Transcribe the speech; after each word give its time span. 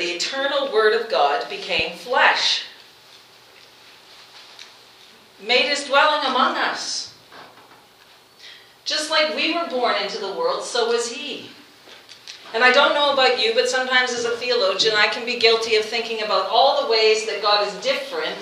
The 0.00 0.12
eternal 0.12 0.72
Word 0.72 0.94
of 0.98 1.10
God, 1.10 1.46
became 1.50 1.94
flesh, 1.94 2.62
made 5.46 5.66
his 5.66 5.84
dwelling 5.84 6.26
among 6.26 6.56
us. 6.56 7.12
Just 8.86 9.10
like 9.10 9.36
we 9.36 9.52
were 9.52 9.68
born 9.68 9.96
into 10.00 10.16
the 10.16 10.32
world, 10.32 10.64
so 10.64 10.88
was 10.88 11.12
he. 11.12 11.50
And 12.54 12.64
I 12.64 12.72
don't 12.72 12.94
know 12.94 13.12
about 13.12 13.44
you, 13.44 13.52
but 13.52 13.68
sometimes 13.68 14.12
as 14.12 14.24
a 14.24 14.30
theologian, 14.38 14.94
I 14.96 15.08
can 15.08 15.26
be 15.26 15.38
guilty 15.38 15.76
of 15.76 15.84
thinking 15.84 16.22
about 16.22 16.48
all 16.48 16.82
the 16.82 16.90
ways 16.90 17.26
that 17.26 17.42
God 17.42 17.68
is 17.68 17.74
different 17.84 18.36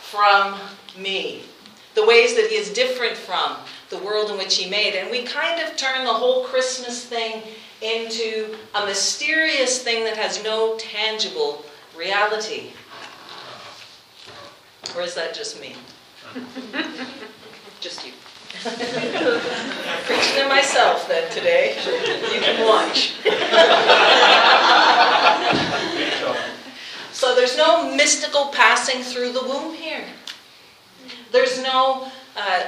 from 0.00 0.58
me, 0.98 1.44
the 1.94 2.04
ways 2.04 2.34
that 2.34 2.50
he 2.50 2.56
is 2.56 2.72
different 2.72 3.16
from 3.16 3.56
the 3.88 3.98
world 3.98 4.32
in 4.32 4.36
which 4.36 4.56
he 4.56 4.68
made. 4.68 4.96
And 4.96 5.12
we 5.12 5.22
kind 5.22 5.60
of 5.60 5.76
turn 5.76 6.04
the 6.04 6.12
whole 6.12 6.42
Christmas 6.42 7.04
thing 7.04 7.44
into 7.82 8.56
a 8.74 8.86
mysterious 8.86 9.82
thing 9.82 10.04
that 10.04 10.16
has 10.16 10.42
no 10.44 10.76
tangible 10.78 11.64
reality. 11.96 12.70
Or 14.96 15.02
is 15.02 15.14
that 15.14 15.34
just 15.34 15.60
me? 15.60 15.74
just 17.80 18.06
you. 18.06 18.12
Preaching 18.62 20.36
to 20.36 20.48
myself 20.48 21.08
then 21.08 21.30
today. 21.32 21.74
You 22.32 22.40
can 22.40 22.68
watch. 22.68 23.14
so 27.12 27.34
there's 27.34 27.56
no 27.56 27.94
mystical 27.94 28.46
passing 28.46 29.02
through 29.02 29.32
the 29.32 29.42
womb 29.42 29.74
here. 29.74 30.04
There's 31.32 31.60
no 31.62 32.08
uh, 32.36 32.64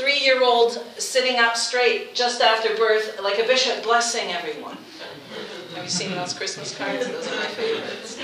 three 0.00 0.18
year 0.18 0.42
old 0.42 0.72
sitting 0.96 1.38
up 1.38 1.56
straight 1.56 2.14
just 2.14 2.40
after 2.40 2.74
birth, 2.76 3.20
like 3.22 3.38
a 3.38 3.44
bishop 3.44 3.82
blessing 3.84 4.32
everyone. 4.32 4.78
Have 5.74 5.84
you 5.84 5.90
seen 5.90 6.12
those 6.12 6.32
Christmas 6.32 6.76
cards? 6.76 7.06
Those 7.06 7.28
are 7.28 7.36
my 7.36 7.46
favorites. 7.46 8.18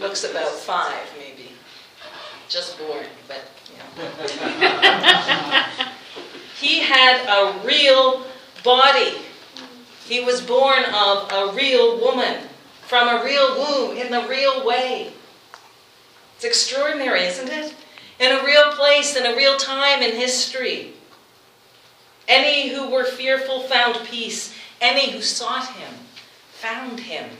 Looks 0.00 0.24
about 0.24 0.50
five, 0.50 1.06
maybe. 1.18 1.50
Just 2.48 2.78
born, 2.78 3.04
but 3.26 3.42
he 6.56 6.80
had 6.80 7.26
a 7.28 7.66
real 7.66 8.24
body. 8.62 9.18
He 10.06 10.24
was 10.24 10.40
born 10.40 10.84
of 10.94 11.30
a 11.32 11.52
real 11.54 12.00
woman, 12.00 12.44
from 12.86 13.08
a 13.08 13.24
real 13.24 13.56
womb, 13.58 13.96
in 13.96 14.10
the 14.10 14.26
real 14.28 14.64
way. 14.64 15.12
It's 16.36 16.44
extraordinary, 16.44 17.24
isn't 17.24 17.50
it? 17.50 17.74
In 18.18 18.32
a 18.32 18.44
real 18.44 18.72
place, 18.72 19.16
in 19.16 19.26
a 19.26 19.36
real 19.36 19.56
time 19.56 20.02
in 20.02 20.16
history. 20.16 20.92
Any 22.26 22.68
who 22.68 22.90
were 22.90 23.04
fearful 23.04 23.62
found 23.62 24.06
peace. 24.06 24.54
Any 24.80 25.10
who 25.10 25.22
sought 25.22 25.68
him 25.74 25.94
found 26.58 27.00
him. 27.00 27.30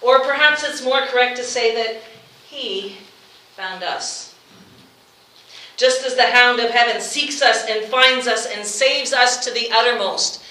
Or 0.00 0.20
perhaps 0.20 0.64
it's 0.64 0.82
more 0.82 1.02
correct 1.02 1.36
to 1.36 1.44
say 1.44 1.74
that 1.74 2.02
he 2.48 2.96
found 3.54 3.82
us. 3.82 4.34
Just 5.76 6.04
as 6.04 6.14
the 6.14 6.26
hound 6.26 6.60
of 6.60 6.70
heaven 6.70 7.00
seeks 7.00 7.42
us 7.42 7.66
and 7.68 7.84
finds 7.86 8.26
us 8.26 8.46
and 8.46 8.66
saves 8.66 9.12
us 9.12 9.44
to 9.44 9.52
the 9.52 9.70
uttermost, 9.70 10.42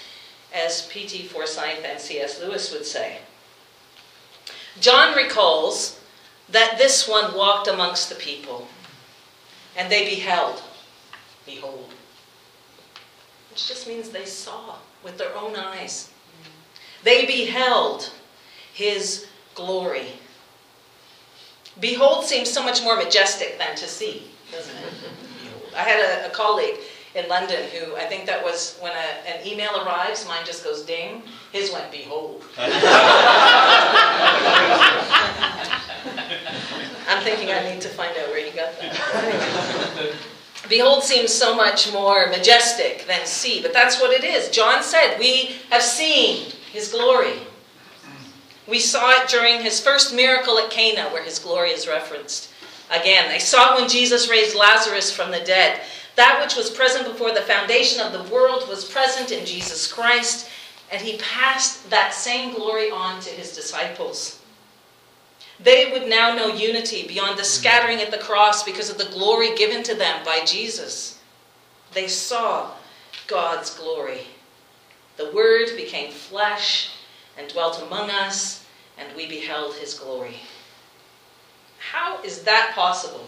as 0.54 0.88
P.T. 0.88 1.24
Forsyth 1.24 1.84
and 1.86 2.00
C.S. 2.00 2.42
Lewis 2.42 2.72
would 2.72 2.86
say. 2.86 3.20
John 4.80 5.16
recalls 5.16 6.00
that 6.50 6.78
this 6.78 7.08
one 7.08 7.36
walked 7.36 7.68
amongst 7.68 8.10
the 8.10 8.16
people, 8.16 8.68
and 9.78 9.92
they 9.92 10.06
beheld, 10.06 10.62
behold, 11.46 11.94
which 13.50 13.68
just 13.68 13.88
means 13.88 14.10
they 14.10 14.26
saw 14.26 14.76
with 15.04 15.18
their 15.18 15.36
own 15.36 15.56
eyes. 15.56 16.12
They 17.04 17.26
beheld 17.26 18.12
his 18.74 19.28
glory. 19.56 20.08
Behold 21.80 22.26
seems 22.26 22.50
so 22.52 22.64
much 22.64 22.84
more 22.84 22.96
majestic 22.96 23.58
than 23.58 23.76
to 23.76 23.88
see 23.88 24.32
doesn't 24.52 24.76
it? 24.76 24.94
I 25.76 25.84
had 25.84 26.00
a, 26.00 26.28
a, 26.28 26.30
colleague 26.32 26.76
in 27.16 27.28
London 27.30 27.64
who 27.70 27.96
I 27.96 28.06
think 28.06 28.26
that 28.26 28.44
was 28.44 28.78
when 28.80 28.92
a, 28.92 29.30
an 29.30 29.48
email 29.48 29.72
arrives, 29.86 30.28
mine 30.28 30.46
just 30.46 30.64
goes 30.64 30.84
ding. 30.84 31.24
His 31.52 31.72
went 31.72 31.92
behold. 31.92 32.44
I'm 37.08 37.24
thinking 37.24 37.50
I 37.52 37.72
need 37.72 37.82
to 37.82 37.90
find 37.90 38.12
out 38.18 38.28
where 38.30 38.41
he 38.41 38.41
got 38.41 38.41
that. 38.41 38.41
Behold 40.72 41.04
seems 41.04 41.34
so 41.34 41.54
much 41.54 41.92
more 41.92 42.28
majestic 42.28 43.06
than 43.06 43.26
see, 43.26 43.62
but 43.62 43.74
that's 43.74 44.00
what 44.00 44.14
it 44.14 44.24
is. 44.24 44.50
John 44.50 44.82
said, 44.82 45.20
We 45.20 45.58
have 45.70 45.82
seen 45.82 46.54
his 46.72 46.94
glory. 46.94 47.34
We 48.70 48.80
saw 48.80 49.12
it 49.22 49.28
during 49.28 49.60
his 49.60 49.82
first 49.82 50.16
miracle 50.16 50.58
at 50.58 50.70
Cana, 50.70 51.10
where 51.10 51.24
his 51.24 51.40
glory 51.40 51.72
is 51.72 51.90
referenced. 51.90 52.54
Again, 52.90 53.28
they 53.28 53.38
saw 53.38 53.76
when 53.76 53.90
Jesus 53.90 54.30
raised 54.30 54.56
Lazarus 54.56 55.14
from 55.14 55.30
the 55.30 55.42
dead. 55.42 55.82
That 56.16 56.42
which 56.42 56.56
was 56.56 56.70
present 56.70 57.06
before 57.06 57.34
the 57.34 57.42
foundation 57.42 58.00
of 58.00 58.14
the 58.14 58.34
world 58.34 58.70
was 58.70 58.90
present 58.90 59.34
in 59.34 59.46
Jesus 59.46 59.92
Christ, 59.92 60.50
and 60.90 61.02
he 61.02 61.18
passed 61.18 61.90
that 61.90 62.14
same 62.14 62.54
glory 62.54 62.90
on 62.90 63.20
to 63.20 63.30
his 63.30 63.54
disciples. 63.54 64.41
They 65.64 65.92
would 65.92 66.08
now 66.08 66.34
know 66.36 66.48
unity 66.48 67.08
beyond 67.08 67.38
the 67.38 67.44
scattering 67.44 68.00
at 68.02 68.12
the 68.12 68.18
cross 68.18 68.64
because 68.64 68.90
of 68.90 68.98
the 68.98 69.14
glory 69.14 69.56
given 69.56 69.84
to 69.84 69.96
them 69.96 70.26
by 70.26 70.42
Jesus. 70.46 71.20
They 71.94 72.08
saw 72.08 72.72
God's 73.28 73.76
glory. 73.78 74.22
The 75.18 75.32
Word 75.32 75.70
became 75.76 76.12
flesh 76.12 76.92
and 77.38 77.48
dwelt 77.48 77.82
among 77.82 78.10
us, 78.10 78.66
and 78.98 79.16
we 79.16 79.28
beheld 79.28 79.76
his 79.76 79.94
glory. 79.94 80.38
How 81.92 82.22
is 82.24 82.44
that 82.44 82.72
possible? 82.74 83.28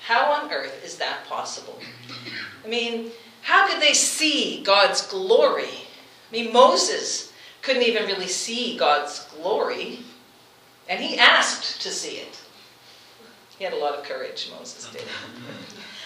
How 0.00 0.32
on 0.32 0.52
earth 0.52 0.82
is 0.84 0.96
that 0.96 1.24
possible? 1.26 1.78
I 2.64 2.68
mean, 2.68 3.12
how 3.42 3.68
could 3.68 3.80
they 3.80 3.92
see 3.92 4.62
God's 4.64 5.06
glory? 5.06 5.68
I 5.68 6.32
mean, 6.32 6.52
Moses 6.52 7.32
couldn't 7.60 7.82
even 7.82 8.06
really 8.06 8.28
see 8.28 8.76
God's 8.76 9.24
glory, 9.36 10.00
and 10.88 11.02
he 11.02 11.18
asked 11.18 11.80
to 11.82 11.90
see 11.90 12.16
it. 12.16 12.40
He 13.58 13.64
had 13.64 13.72
a 13.72 13.78
lot 13.78 13.94
of 13.94 14.04
courage, 14.04 14.50
Moses 14.58 14.90
did. 14.90 15.04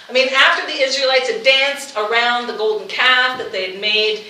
I 0.09 0.13
mean, 0.13 0.29
after 0.29 0.67
the 0.67 0.83
Israelites 0.83 1.31
had 1.31 1.43
danced 1.43 1.97
around 1.97 2.47
the 2.47 2.57
golden 2.57 2.87
calf 2.87 3.39
that 3.39 3.51
they 3.51 3.73
had 3.73 3.81
made, 3.81 4.25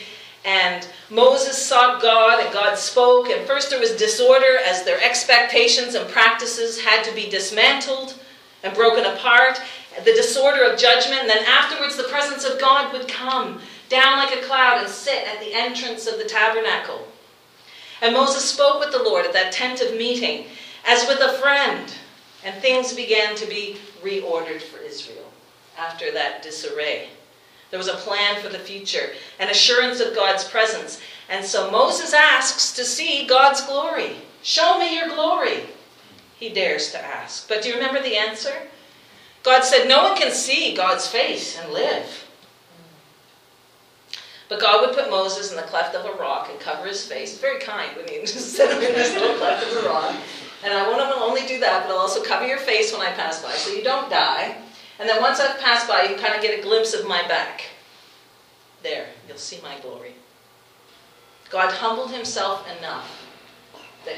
and 0.44 0.86
Moses 1.10 1.60
sought 1.60 2.00
God 2.00 2.42
and 2.42 2.52
God 2.52 2.78
spoke, 2.78 3.28
and 3.28 3.46
first 3.46 3.68
there 3.68 3.80
was 3.80 3.96
disorder 3.96 4.58
as 4.64 4.84
their 4.84 5.02
expectations 5.02 5.94
and 5.94 6.08
practices 6.08 6.80
had 6.80 7.04
to 7.04 7.14
be 7.14 7.28
dismantled 7.28 8.18
and 8.62 8.74
broken 8.74 9.04
apart, 9.04 9.60
the 10.04 10.12
disorder 10.12 10.62
of 10.64 10.78
judgment, 10.78 11.22
and 11.22 11.30
then 11.30 11.44
afterwards 11.46 11.96
the 11.96 12.04
presence 12.04 12.44
of 12.44 12.60
God 12.60 12.92
would 12.92 13.08
come 13.08 13.60
down 13.88 14.18
like 14.18 14.36
a 14.36 14.42
cloud 14.42 14.80
and 14.80 14.88
sit 14.88 15.26
at 15.26 15.40
the 15.40 15.52
entrance 15.52 16.06
of 16.06 16.18
the 16.18 16.24
tabernacle. 16.24 17.06
And 18.02 18.14
Moses 18.14 18.44
spoke 18.44 18.80
with 18.80 18.92
the 18.92 19.02
Lord 19.02 19.24
at 19.24 19.32
that 19.32 19.52
tent 19.52 19.80
of 19.80 19.96
meeting 19.96 20.46
as 20.86 21.06
with 21.08 21.20
a 21.20 21.32
friend, 21.34 21.92
and 22.44 22.54
things 22.60 22.92
began 22.92 23.34
to 23.36 23.46
be 23.46 23.76
reordered 24.02 24.62
for 24.62 24.78
Israel 24.78 25.32
after 25.78 26.12
that 26.12 26.42
disarray. 26.42 27.08
There 27.70 27.78
was 27.78 27.88
a 27.88 27.94
plan 27.94 28.40
for 28.40 28.48
the 28.48 28.58
future, 28.58 29.10
an 29.40 29.48
assurance 29.48 30.00
of 30.00 30.14
God's 30.14 30.44
presence. 30.44 31.00
And 31.28 31.44
so 31.44 31.70
Moses 31.70 32.14
asks 32.14 32.72
to 32.74 32.84
see 32.84 33.26
God's 33.26 33.60
glory. 33.66 34.16
Show 34.42 34.78
me 34.78 34.96
your 34.96 35.08
glory, 35.08 35.64
he 36.38 36.50
dares 36.50 36.92
to 36.92 37.04
ask. 37.04 37.48
But 37.48 37.62
do 37.62 37.68
you 37.68 37.74
remember 37.74 38.00
the 38.00 38.16
answer? 38.16 38.54
God 39.42 39.64
said, 39.64 39.88
No 39.88 40.04
one 40.04 40.16
can 40.16 40.32
see 40.32 40.74
God's 40.74 41.06
face 41.06 41.58
and 41.58 41.72
live. 41.72 42.25
But 44.48 44.60
God 44.60 44.86
would 44.86 44.96
put 44.96 45.10
Moses 45.10 45.50
in 45.50 45.56
the 45.56 45.62
cleft 45.62 45.94
of 45.94 46.04
a 46.04 46.18
rock 46.18 46.48
and 46.50 46.60
cover 46.60 46.86
his 46.86 47.04
face. 47.04 47.38
Very 47.38 47.58
kind, 47.60 47.90
wouldn't 47.96 48.10
he? 48.14 48.20
Just 48.20 48.54
set 48.54 48.70
him 48.70 48.82
in 48.82 48.94
this 48.94 49.14
little 49.14 49.36
cleft 49.38 49.66
of 49.66 49.84
a 49.84 49.88
rock. 49.88 50.14
And 50.64 50.72
I 50.72 50.88
won't 50.88 51.06
only 51.36 51.46
do 51.46 51.60
that, 51.60 51.86
but 51.86 51.92
I'll 51.92 52.00
also 52.00 52.22
cover 52.22 52.46
your 52.46 52.58
face 52.58 52.92
when 52.92 53.02
I 53.02 53.10
pass 53.12 53.42
by 53.42 53.52
so 53.52 53.74
you 53.74 53.82
don't 53.82 54.08
die. 54.08 54.56
And 54.98 55.08
then 55.08 55.20
once 55.20 55.40
I've 55.40 55.58
passed 55.60 55.88
by, 55.88 56.04
you 56.04 56.16
kind 56.16 56.34
of 56.34 56.40
get 56.40 56.58
a 56.58 56.62
glimpse 56.62 56.94
of 56.94 57.06
my 57.06 57.26
back. 57.28 57.62
There, 58.82 59.06
you'll 59.28 59.36
see 59.36 59.60
my 59.62 59.78
glory. 59.80 60.14
God 61.50 61.72
humbled 61.72 62.10
himself 62.10 62.66
enough 62.78 63.26
that 64.04 64.16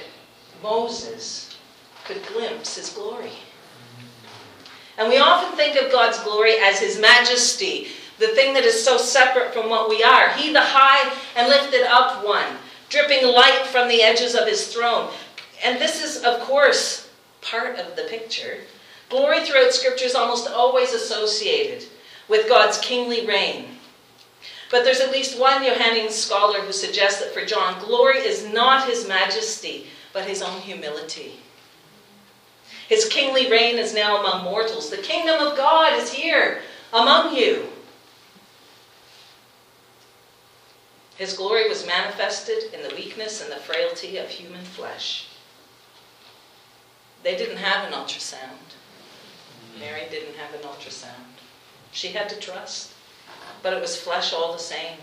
Moses 0.62 1.56
could 2.04 2.24
glimpse 2.26 2.76
his 2.76 2.90
glory. 2.90 3.32
And 4.98 5.08
we 5.08 5.18
often 5.18 5.56
think 5.56 5.80
of 5.80 5.92
God's 5.92 6.18
glory 6.20 6.54
as 6.60 6.80
his 6.80 6.98
majesty, 6.98 7.88
the 8.18 8.28
thing 8.28 8.54
that 8.54 8.64
is 8.64 8.84
so 8.84 8.96
separate 8.96 9.52
from 9.52 9.70
what 9.70 9.88
we 9.88 10.02
are. 10.02 10.30
He, 10.30 10.52
the 10.52 10.60
high 10.60 11.16
and 11.36 11.48
lifted 11.48 11.86
up 11.88 12.24
one, 12.24 12.56
dripping 12.88 13.26
light 13.26 13.66
from 13.66 13.88
the 13.88 14.02
edges 14.02 14.34
of 14.34 14.46
his 14.46 14.72
throne. 14.72 15.10
And 15.64 15.80
this 15.80 16.02
is, 16.02 16.24
of 16.24 16.40
course, 16.40 17.10
part 17.40 17.78
of 17.78 17.96
the 17.96 18.02
picture. 18.04 18.58
Glory 19.08 19.44
throughout 19.44 19.72
Scripture 19.72 20.04
is 20.04 20.14
almost 20.14 20.48
always 20.48 20.92
associated 20.92 21.88
with 22.28 22.48
God's 22.48 22.78
kingly 22.78 23.26
reign. 23.26 23.66
But 24.70 24.84
there's 24.84 25.00
at 25.00 25.12
least 25.12 25.40
one 25.40 25.64
Johannine 25.64 26.10
scholar 26.10 26.60
who 26.60 26.72
suggests 26.72 27.20
that 27.20 27.32
for 27.32 27.44
John, 27.44 27.80
glory 27.80 28.18
is 28.18 28.46
not 28.46 28.86
his 28.88 29.08
majesty, 29.08 29.86
but 30.12 30.26
his 30.26 30.42
own 30.42 30.60
humility. 30.60 31.40
His 32.88 33.08
kingly 33.08 33.50
reign 33.50 33.78
is 33.78 33.94
now 33.94 34.18
among 34.18 34.44
mortals. 34.44 34.90
The 34.90 34.98
kingdom 34.98 35.40
of 35.40 35.56
God 35.56 35.98
is 35.98 36.12
here 36.12 36.60
among 36.92 37.34
you. 37.34 37.68
His 41.18 41.36
glory 41.36 41.68
was 41.68 41.84
manifested 41.84 42.72
in 42.72 42.80
the 42.80 42.94
weakness 42.94 43.42
and 43.42 43.50
the 43.50 43.56
frailty 43.56 44.18
of 44.18 44.28
human 44.28 44.64
flesh. 44.64 45.26
They 47.24 47.36
didn't 47.36 47.56
have 47.56 47.88
an 47.88 47.92
ultrasound. 47.92 48.76
Mary 49.80 50.04
didn't 50.10 50.36
have 50.36 50.54
an 50.54 50.60
ultrasound. 50.60 51.42
She 51.90 52.08
had 52.08 52.28
to 52.28 52.38
trust. 52.38 52.92
But 53.64 53.72
it 53.72 53.80
was 53.80 54.00
flesh 54.00 54.32
all 54.32 54.52
the 54.52 54.60
same. 54.60 54.98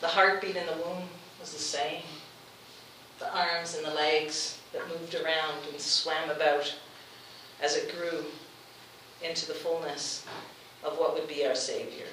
The 0.00 0.06
heartbeat 0.06 0.54
in 0.54 0.66
the 0.66 0.84
womb 0.84 1.08
was 1.40 1.52
the 1.52 1.58
same. 1.58 2.02
The 3.18 3.36
arms 3.36 3.76
and 3.76 3.84
the 3.84 3.94
legs 3.94 4.58
that 4.72 4.88
moved 4.88 5.16
around 5.16 5.58
and 5.72 5.80
swam 5.80 6.30
about 6.30 6.72
as 7.60 7.74
it 7.74 7.92
grew 7.96 8.26
into 9.24 9.46
the 9.46 9.54
fullness 9.54 10.24
of 10.84 10.98
what 10.98 11.14
would 11.14 11.26
be 11.26 11.44
our 11.44 11.56
Savior. 11.56 12.06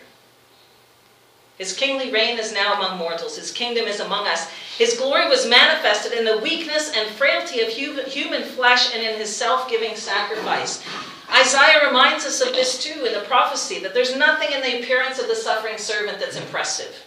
His 1.57 1.73
kingly 1.73 2.11
reign 2.11 2.39
is 2.39 2.53
now 2.53 2.73
among 2.73 2.97
mortals. 2.97 3.37
His 3.37 3.51
kingdom 3.51 3.85
is 3.85 3.99
among 3.99 4.27
us. 4.27 4.49
His 4.77 4.97
glory 4.97 5.29
was 5.29 5.47
manifested 5.47 6.13
in 6.13 6.25
the 6.25 6.39
weakness 6.39 6.91
and 6.95 7.09
frailty 7.09 7.61
of 7.61 7.69
human 7.69 8.43
flesh 8.43 8.93
and 8.93 9.03
in 9.03 9.17
his 9.17 9.35
self 9.35 9.69
giving 9.69 9.95
sacrifice. 9.95 10.83
Isaiah 11.31 11.85
reminds 11.87 12.25
us 12.25 12.41
of 12.41 12.53
this 12.53 12.83
too 12.83 13.05
in 13.05 13.13
the 13.13 13.21
prophecy 13.21 13.79
that 13.79 13.93
there's 13.93 14.15
nothing 14.15 14.51
in 14.51 14.61
the 14.61 14.79
appearance 14.79 15.19
of 15.19 15.27
the 15.27 15.35
suffering 15.35 15.77
servant 15.77 16.19
that's 16.19 16.37
impressive, 16.37 17.05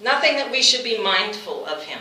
nothing 0.00 0.36
that 0.36 0.50
we 0.50 0.62
should 0.62 0.84
be 0.84 1.02
mindful 1.02 1.64
of 1.66 1.84
him 1.84 2.00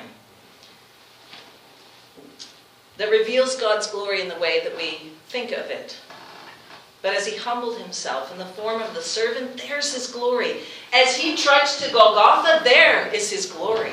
that 2.97 3.09
reveals 3.09 3.55
God's 3.55 3.87
glory 3.87 4.21
in 4.21 4.27
the 4.27 4.37
way 4.37 4.59
that 4.63 4.77
we 4.77 5.11
think 5.27 5.51
of 5.51 5.69
it. 5.69 5.97
But 7.03 7.15
as 7.15 7.27
he 7.27 7.35
humbled 7.35 7.77
himself 7.77 8.31
in 8.31 8.37
the 8.37 8.45
form 8.45 8.81
of 8.81 8.93
the 8.93 9.01
servant, 9.01 9.57
there's 9.57 9.93
his 9.93 10.07
glory. 10.07 10.61
As 10.93 11.17
he 11.17 11.35
trudged 11.35 11.83
to 11.83 11.91
Golgotha, 11.91 12.61
there 12.63 13.07
is 13.13 13.29
his 13.29 13.45
glory. 13.45 13.91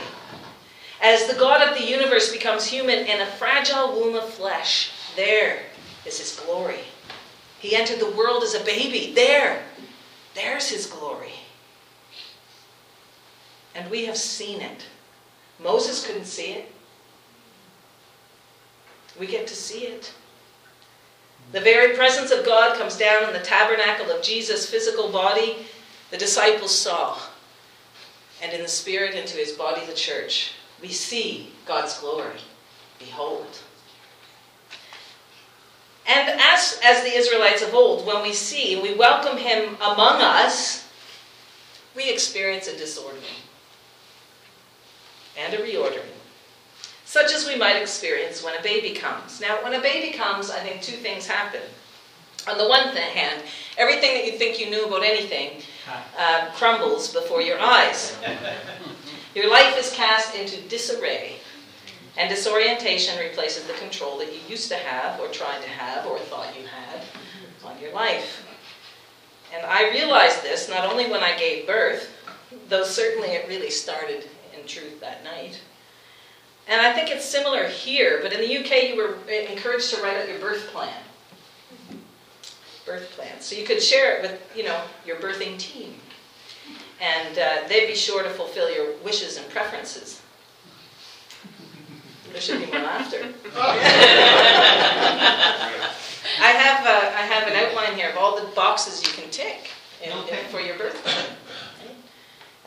As 1.03 1.27
the 1.27 1.35
God 1.35 1.61
of 1.61 1.77
the 1.77 1.85
universe 1.85 2.33
becomes 2.33 2.67
human 2.67 3.01
in 3.07 3.21
a 3.21 3.27
fragile 3.27 3.93
womb 3.93 4.15
of 4.15 4.33
flesh, 4.33 4.93
there 5.17 5.59
is 6.07 6.21
his 6.21 6.39
glory. 6.39 6.85
He 7.59 7.75
entered 7.75 7.99
the 7.99 8.13
world 8.13 8.45
as 8.45 8.55
a 8.55 8.65
baby. 8.65 9.13
There, 9.13 9.65
there's 10.37 10.71
his 10.71 10.87
glory. 10.87 11.33
And 13.75 13.91
we 13.91 14.05
have 14.05 14.17
seen 14.17 14.61
it. 14.61 14.87
Moses 15.59 16.07
couldn't 16.07 16.27
see 16.27 16.53
it. 16.53 16.73
We 19.19 19.27
get 19.27 19.49
to 19.49 19.57
see 19.57 19.81
it. 19.81 20.15
The 21.53 21.61
very 21.61 21.97
presence 21.97 22.31
of 22.31 22.47
God 22.47 22.77
comes 22.79 22.97
down 22.97 23.25
in 23.25 23.33
the 23.33 23.41
tabernacle 23.41 24.11
of 24.11 24.23
Jesus' 24.23 24.71
physical 24.71 25.11
body, 25.11 25.67
the 26.11 26.17
disciples 26.17 26.77
saw. 26.77 27.19
And 28.43 28.53
in 28.53 28.63
the 28.63 28.69
Spirit 28.69 29.15
into 29.15 29.37
his 29.37 29.53
body, 29.53 29.85
the 29.85 29.95
church, 29.95 30.53
we 30.81 30.89
see 30.89 31.53
God's 31.67 31.99
glory. 31.99 32.39
Behold. 32.99 33.47
And 36.07 36.41
as, 36.41 36.79
as 36.85 37.03
the 37.03 37.15
Israelites 37.15 37.63
of 37.63 37.75
old, 37.75 38.07
when 38.07 38.23
we 38.23 38.33
see 38.33 38.75
and 38.75 38.83
we 38.83 38.95
welcome 38.95 39.37
him 39.37 39.77
among 39.77 40.23
us, 40.23 40.89
we 41.97 42.11
experience 42.11 42.69
a 42.69 42.77
disordering 42.77 43.25
and 45.37 45.55
a 45.55 45.59
reordering 45.59 46.20
such 47.11 47.33
as 47.33 47.45
we 47.45 47.57
might 47.57 47.75
experience 47.75 48.41
when 48.41 48.57
a 48.57 48.63
baby 48.63 48.93
comes. 48.93 49.41
Now, 49.41 49.61
when 49.65 49.75
a 49.75 49.81
baby 49.81 50.17
comes, 50.17 50.49
I 50.49 50.61
think 50.61 50.81
two 50.81 50.97
things 50.97 51.27
happen. 51.27 51.61
On 52.47 52.57
the 52.57 52.69
one 52.69 52.95
hand, 52.95 53.43
everything 53.77 54.15
that 54.15 54.27
you 54.27 54.39
think 54.39 54.61
you 54.61 54.71
knew 54.71 54.87
about 54.87 55.03
anything 55.03 55.61
uh, 56.17 56.51
crumbles 56.55 57.13
before 57.13 57.43
your 57.43 57.59
eyes. 57.59 58.17
Your 59.35 59.51
life 59.51 59.77
is 59.77 59.93
cast 59.93 60.37
into 60.37 60.61
disarray, 60.69 61.37
and 62.17 62.29
disorientation 62.29 63.19
replaces 63.19 63.65
the 63.65 63.75
control 63.75 64.19
that 64.19 64.33
you 64.33 64.41
used 64.49 64.69
to 64.71 64.77
have, 64.77 65.21
or 65.21 65.29
tried 65.29 65.63
to 65.63 65.69
have, 65.69 66.07
or 66.07 66.19
thought 66.19 66.57
you 66.59 66.67
had 66.67 67.03
on 67.65 67.81
your 67.81 67.93
life. 67.93 68.45
And 69.55 69.65
I 69.67 69.91
realized 69.91 70.43
this 70.43 70.69
not 70.69 70.85
only 70.85 71.11
when 71.11 71.23
I 71.23 71.37
gave 71.37 71.67
birth, 71.67 72.13
though 72.69 72.85
certainly 72.85 73.29
it 73.29 73.49
really 73.49 73.71
started 73.71 74.29
in 74.57 74.67
truth 74.67 75.01
that 75.01 75.23
night 75.23 75.61
and 76.71 76.81
I 76.81 76.93
think 76.93 77.11
it's 77.11 77.25
similar 77.25 77.67
here, 77.67 78.21
but 78.23 78.33
in 78.33 78.41
the 78.41 78.59
UK 78.59 78.89
you 78.89 78.97
were 78.97 79.17
encouraged 79.29 79.93
to 79.95 80.01
write 80.03 80.17
out 80.17 80.29
your 80.29 80.39
birth 80.39 80.69
plan. 80.69 80.95
Birth 82.87 83.11
plan. 83.17 83.41
So 83.41 83.57
you 83.57 83.67
could 83.67 83.83
share 83.83 84.17
it 84.17 84.23
with, 84.23 84.41
you 84.57 84.63
know, 84.63 84.81
your 85.05 85.17
birthing 85.17 85.59
team. 85.59 85.97
And 87.01 87.39
uh, 87.39 87.69
they'd 87.69 87.89
be 87.89 87.95
sure 87.95 88.23
to 88.23 88.31
fulfill 88.31 88.71
your 88.73 88.95
wishes 88.99 89.37
and 89.37 89.49
preferences. 89.51 90.23
There 92.31 92.41
should 92.41 92.61
be 92.61 92.67
more 92.67 92.83
laughter. 92.83 93.19
I 96.39 96.51
have, 96.53 96.87
uh, 96.87 97.19
I 97.19 97.23
have 97.23 97.49
an 97.49 97.55
outline 97.57 97.99
here 97.99 98.11
of 98.11 98.17
all 98.17 98.41
the 98.41 98.47
boxes 98.55 99.03
you 99.03 99.13
can 99.21 99.29
tick 99.31 99.71
in, 100.03 100.13
in, 100.13 100.45
for 100.51 100.61
your 100.61 100.79
birth 100.79 101.03
plan. 101.03 101.27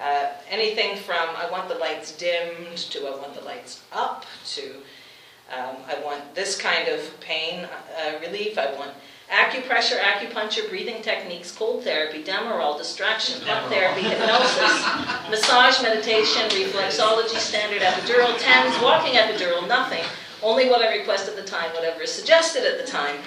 Uh, 0.01 0.31
anything 0.49 0.97
from 0.97 1.29
I 1.37 1.49
want 1.51 1.69
the 1.69 1.75
lights 1.75 2.15
dimmed 2.17 2.77
to 2.77 3.07
I 3.07 3.15
want 3.15 3.35
the 3.35 3.41
lights 3.41 3.81
up 3.91 4.25
to 4.55 4.75
um, 5.51 5.75
I 5.87 5.99
want 6.03 6.33
this 6.33 6.57
kind 6.59 6.87
of 6.87 7.19
pain 7.19 7.65
uh, 7.65 8.19
relief. 8.21 8.57
I 8.57 8.73
want 8.73 8.91
acupressure, 9.29 9.99
acupuncture, 9.99 10.67
breathing 10.69 11.01
techniques, 11.01 11.51
cold 11.51 11.83
therapy, 11.83 12.23
Demerol, 12.23 12.77
distraction, 12.77 13.41
pump 13.41 13.69
therapy, 13.69 14.01
hypnosis, 14.01 14.85
massage, 15.29 15.81
meditation, 15.81 16.49
reflexology, 16.49 17.37
standard 17.37 17.81
epidural, 17.81 18.37
TENS, 18.39 18.81
walking 18.81 19.13
epidural, 19.13 19.67
nothing. 19.67 20.03
Only 20.41 20.69
what 20.69 20.81
I 20.81 20.97
request 20.97 21.29
at 21.29 21.35
the 21.35 21.43
time, 21.43 21.71
whatever 21.73 22.01
is 22.01 22.11
suggested 22.11 22.63
at 22.65 22.83
the 22.83 22.91
time. 22.91 23.17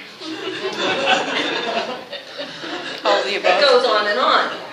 All 3.05 3.23
the 3.25 3.37
above. 3.37 3.59
It 3.59 3.61
goes 3.61 3.87
on 3.87 4.09
and 4.09 4.19
on 4.19 4.66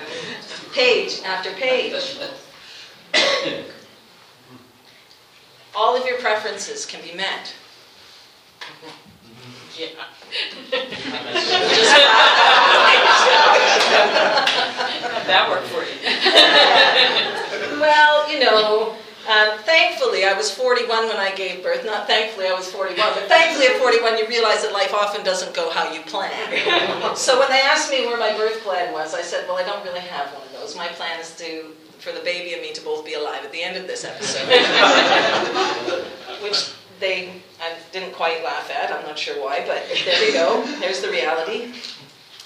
page 0.73 1.21
after 1.23 1.51
page. 1.51 1.93
All 5.75 5.95
of 5.95 6.05
your 6.05 6.19
preferences 6.19 6.85
can 6.85 7.01
be 7.01 7.13
met. 7.15 7.53
Yeah. 9.77 9.87
that 15.25 15.49
worked 15.49 15.67
for 15.67 15.83
you. 15.83 15.97
well, 17.79 18.31
you 18.31 18.39
know, 18.39 18.95
um, 19.23 19.57
thankfully, 19.59 20.25
I 20.25 20.33
was 20.33 20.51
41 20.51 21.07
when 21.07 21.15
I 21.15 21.33
gave 21.33 21.63
birth. 21.63 21.85
Not 21.85 22.07
thankfully, 22.07 22.47
I 22.47 22.53
was 22.53 22.69
41, 22.69 22.97
but 23.13 23.29
thankfully, 23.29 23.67
at 23.67 23.79
41, 23.79 24.17
you 24.17 24.27
realize 24.27 24.63
that 24.63 24.73
life 24.73 24.93
often 24.93 25.23
doesn't 25.23 25.53
go 25.53 25.69
how 25.69 25.89
you 25.93 26.01
plan. 26.01 27.15
so 27.15 27.39
when 27.39 27.49
they 27.49 27.61
asked 27.61 27.89
me 27.89 28.05
where 28.05 28.17
my 28.17 28.35
birth 28.35 28.61
plan 28.63 28.91
was, 28.91 29.13
I 29.13 29.21
said, 29.21 29.47
"Well, 29.47 29.57
I 29.57 29.63
don't 29.63 29.83
really 29.85 30.01
have 30.01 30.27
one 30.33 30.43
of 30.43 30.51
those. 30.51 30.75
My 30.75 30.87
plan 30.87 31.21
is 31.21 31.35
to 31.37 31.73
for 31.99 32.11
the 32.11 32.19
baby 32.19 32.51
and 32.51 32.61
me 32.61 32.73
to 32.73 32.81
both 32.81 33.05
be 33.05 33.13
alive 33.13 33.45
at 33.45 33.51
the 33.53 33.63
end 33.63 33.77
of 33.77 33.87
this 33.87 34.03
episode," 34.03 34.49
which 36.43 36.73
they 36.99 37.41
I 37.61 37.75
didn't 37.93 38.13
quite 38.13 38.43
laugh 38.43 38.69
at. 38.69 38.91
I'm 38.91 39.05
not 39.05 39.17
sure 39.17 39.41
why, 39.41 39.63
but 39.65 39.87
there 40.03 40.27
you 40.27 40.33
go. 40.33 40.65
There's 40.81 40.99
the 40.99 41.09
reality. 41.09 41.71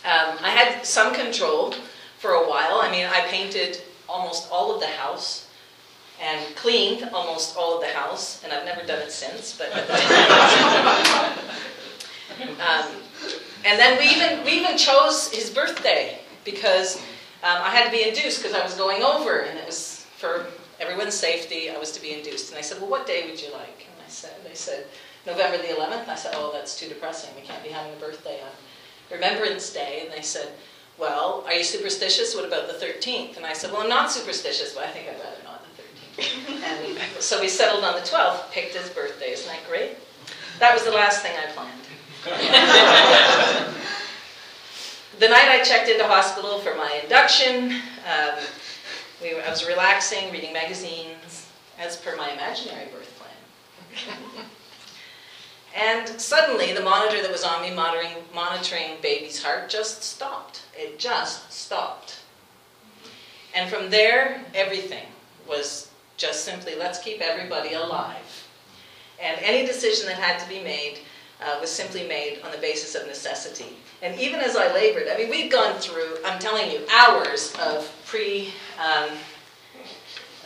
Um, 0.05 0.37
I 0.43 0.51
had 0.51 0.85
some 0.85 1.11
control 1.11 1.73
for 2.19 2.31
a 2.31 2.47
while. 2.47 2.79
I 2.81 2.91
mean, 2.91 3.07
I 3.07 3.21
painted 3.21 3.81
almost 4.07 4.51
all 4.51 4.73
of 4.73 4.79
the 4.79 4.87
house 4.87 5.46
and 6.21 6.55
cleaned 6.55 7.09
almost 7.13 7.55
all 7.57 7.75
of 7.75 7.81
the 7.81 7.93
house, 7.93 8.43
and 8.43 8.51
I've 8.51 8.65
never 8.65 8.85
done 8.85 8.99
it 8.99 9.11
since, 9.11 9.57
but 9.57 9.71
at 9.71 9.87
the 9.87 9.93
time. 11.13 11.37
um, 12.59 12.91
and 13.65 13.79
then 13.79 13.97
we 13.99 14.05
even, 14.09 14.43
we 14.45 14.51
even 14.59 14.77
chose 14.77 15.31
his 15.31 15.49
birthday 15.49 16.19
because 16.43 16.97
um, 17.43 17.61
I 17.61 17.69
had 17.69 17.85
to 17.85 17.91
be 17.91 18.07
induced 18.07 18.41
because 18.41 18.55
I 18.55 18.63
was 18.63 18.73
going 18.73 19.03
over, 19.03 19.39
and 19.41 19.59
it 19.59 19.65
was 19.65 20.05
for 20.17 20.47
everyone's 20.79 21.13
safety, 21.13 21.69
I 21.69 21.77
was 21.77 21.91
to 21.91 22.01
be 22.01 22.13
induced. 22.13 22.49
And 22.49 22.57
I 22.57 22.61
said, 22.61 22.79
well, 22.79 22.89
what 22.89 23.05
day 23.05 23.29
would 23.29 23.41
you 23.41 23.51
like? 23.51 23.87
And 23.91 24.05
I 24.05 24.09
said, 24.09 24.35
they 24.43 24.55
said, 24.55 24.85
November 25.25 25.57
the 25.57 25.73
11th. 25.73 26.07
I 26.07 26.15
said, 26.15 26.33
oh, 26.35 26.51
that's 26.53 26.79
too 26.79 26.87
depressing. 26.87 27.35
We 27.35 27.41
can't 27.41 27.63
be 27.63 27.69
having 27.69 27.93
a 27.93 27.97
birthday 27.97 28.39
on 28.41 28.51
Remembrance 29.11 29.71
Day. 29.71 30.01
And 30.03 30.11
they 30.11 30.21
said, 30.21 30.49
well, 30.97 31.43
are 31.45 31.53
you 31.53 31.63
superstitious? 31.63 32.35
What 32.35 32.45
about 32.45 32.67
the 32.67 32.73
13th? 32.73 33.37
And 33.37 33.45
I 33.45 33.53
said, 33.53 33.71
well, 33.71 33.81
I'm 33.81 33.89
not 33.89 34.11
superstitious, 34.11 34.73
but 34.73 34.83
I 34.83 34.87
think 34.87 35.07
I'd 35.09 35.19
rather 35.19 35.43
not 35.43 35.56
and 36.17 36.97
so 37.19 37.39
we 37.39 37.47
settled 37.47 37.83
on 37.83 37.93
the 37.93 38.01
12th, 38.01 38.51
picked 38.51 38.75
his 38.75 38.89
birthday. 38.89 39.31
Isn't 39.31 39.47
that 39.47 39.67
great? 39.67 39.97
That 40.59 40.73
was 40.73 40.83
the 40.83 40.91
last 40.91 41.21
thing 41.21 41.33
I 41.37 41.51
planned. 41.51 41.81
the 45.19 45.29
night 45.29 45.47
I 45.49 45.63
checked 45.63 45.89
into 45.89 46.05
hospital 46.07 46.59
for 46.59 46.75
my 46.75 46.99
induction, 47.03 47.81
um, 48.07 48.39
We 49.21 49.33
were, 49.35 49.41
I 49.41 49.49
was 49.49 49.65
relaxing, 49.67 50.31
reading 50.31 50.53
magazines, 50.53 51.47
as 51.79 51.95
per 51.95 52.15
my 52.15 52.31
imaginary 52.31 52.87
birth 52.91 53.13
plan. 53.17 54.45
and 55.75 56.07
suddenly, 56.19 56.73
the 56.73 56.81
monitor 56.81 57.21
that 57.21 57.31
was 57.31 57.43
on 57.43 57.61
me 57.61 57.73
monitoring, 57.73 58.15
monitoring 58.33 58.97
baby's 59.01 59.41
heart 59.43 59.69
just 59.69 60.03
stopped. 60.03 60.61
It 60.75 60.99
just 60.99 61.51
stopped. 61.51 62.19
And 63.55 63.69
from 63.69 63.89
there, 63.89 64.43
everything 64.53 65.05
was 65.47 65.89
just 66.17 66.43
simply 66.43 66.75
let's 66.75 66.99
keep 66.99 67.21
everybody 67.21 67.71
alive. 67.73 68.47
And 69.21 69.39
any 69.41 69.65
decision 69.65 70.07
that 70.07 70.17
had 70.17 70.39
to 70.39 70.49
be 70.49 70.61
made 70.63 70.99
uh, 71.41 71.57
was 71.61 71.71
simply 71.71 72.05
made 72.07 72.41
on 72.43 72.51
the 72.51 72.57
basis 72.57 72.95
of 72.95 73.05
necessity. 73.07 73.77
And 74.01 74.19
even 74.19 74.39
as 74.39 74.55
I 74.55 74.73
labored, 74.73 75.07
I 75.11 75.17
mean, 75.17 75.29
we've 75.29 75.51
gone 75.51 75.77
through, 75.79 76.17
I'm 76.25 76.39
telling 76.39 76.71
you, 76.71 76.81
hours 76.91 77.53
of 77.59 77.87
pre, 78.05 78.51
um, 78.79 79.09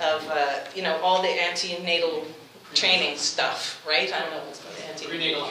of, 0.01 0.27
uh, 0.29 0.59
you 0.75 0.83
know, 0.83 0.99
all 1.01 1.21
the 1.21 1.29
antenatal 1.29 2.25
training 2.73 3.17
stuff, 3.17 3.81
right? 3.87 4.11
I 4.13 4.19
don't 4.19 4.31
know 4.31 4.39
what's 4.45 4.61
called 4.63 4.75
antenatal. 4.87 5.09
Prenatal. 5.09 5.47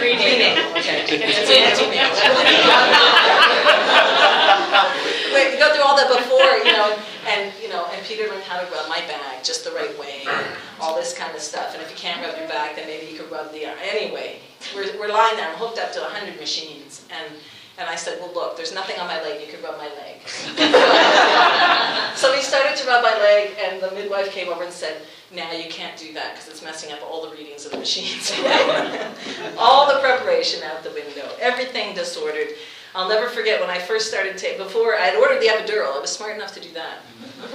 Prenatal, 0.00 0.70
okay. 0.78 1.04
It's 1.08 1.50
antenatal. 1.52 1.92
Wait, 5.34 5.52
we 5.52 5.58
go 5.58 5.68
through 5.74 5.84
all 5.84 5.96
that 5.96 6.08
before, 6.08 6.56
you 6.64 6.72
know, 6.72 6.96
and, 7.26 7.52
you 7.62 7.68
know, 7.68 7.86
and 7.92 8.04
Peter 8.06 8.28
learned 8.28 8.42
how 8.42 8.60
to 8.60 8.70
rub 8.72 8.88
my 8.88 9.00
back 9.06 9.42
just 9.44 9.64
the 9.64 9.72
right 9.72 9.96
way, 9.98 10.22
and 10.26 10.46
all 10.80 10.96
this 10.96 11.16
kind 11.16 11.34
of 11.34 11.40
stuff. 11.40 11.74
And 11.74 11.82
if 11.82 11.90
you 11.90 11.96
can't 11.96 12.24
rub 12.24 12.36
your 12.38 12.48
back, 12.48 12.76
then 12.76 12.86
maybe 12.86 13.10
you 13.10 13.18
could 13.18 13.30
rub 13.30 13.52
the, 13.52 13.64
anyway. 13.64 14.38
We're, 14.74 14.98
we're 14.98 15.12
lying 15.12 15.36
there, 15.36 15.48
I'm 15.48 15.56
hooked 15.56 15.78
up 15.78 15.92
to 15.92 16.00
100 16.00 16.38
machines, 16.38 17.06
and 17.10 17.34
and 17.78 17.88
I 17.88 17.96
said, 17.96 18.20
well, 18.20 18.32
look, 18.34 18.56
there's 18.56 18.74
nothing 18.74 18.98
on 19.00 19.06
my 19.06 19.20
leg, 19.22 19.40
you 19.40 19.50
can 19.50 19.62
rub 19.62 19.78
my 19.78 19.88
leg. 19.88 20.20
so 22.16 22.30
we 22.30 22.42
started 22.42 22.76
to 22.76 22.86
rub 22.86 23.02
my 23.02 23.14
leg, 23.18 23.56
and 23.58 23.82
the 23.82 23.90
midwife 23.92 24.30
came 24.30 24.48
over 24.48 24.62
and 24.62 24.72
said, 24.72 25.02
now 25.34 25.50
you 25.52 25.70
can't 25.70 25.96
do 25.98 26.12
that 26.12 26.34
because 26.34 26.48
it's 26.48 26.62
messing 26.62 26.92
up 26.92 27.00
all 27.02 27.28
the 27.28 27.34
readings 27.34 27.64
of 27.64 27.72
the 27.72 27.78
machines. 27.78 28.30
all 29.58 29.92
the 29.92 29.98
preparation 30.00 30.62
out 30.64 30.82
the 30.82 30.90
window, 30.90 31.26
everything 31.40 31.94
disordered. 31.94 32.48
I'll 32.94 33.08
never 33.08 33.28
forget 33.28 33.58
when 33.58 33.70
I 33.70 33.78
first 33.78 34.08
started 34.08 34.36
taking, 34.36 34.58
before 34.58 34.96
I 34.96 35.06
had 35.06 35.16
ordered 35.16 35.40
the 35.40 35.46
epidural, 35.46 35.96
I 35.96 36.00
was 36.00 36.10
smart 36.10 36.36
enough 36.36 36.52
to 36.54 36.60
do 36.60 36.70
that. 36.74 36.98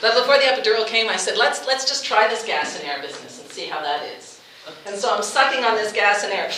but 0.00 0.14
before 0.14 0.38
the 0.38 0.44
epidural 0.44 0.84
came, 0.86 1.08
I 1.08 1.16
said, 1.16 1.38
let's, 1.38 1.64
let's 1.66 1.88
just 1.88 2.04
try 2.04 2.26
this 2.26 2.44
gas 2.44 2.76
and 2.78 2.88
air 2.88 3.00
business 3.00 3.40
and 3.40 3.48
see 3.50 3.66
how 3.66 3.80
that 3.82 4.02
is. 4.16 4.40
And 4.86 4.96
so 4.96 5.14
I'm 5.14 5.22
sucking 5.22 5.64
on 5.64 5.76
this 5.76 5.92
gas 5.92 6.24
and 6.24 6.32
air. 6.32 6.50